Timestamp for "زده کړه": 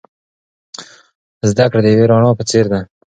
1.49-1.81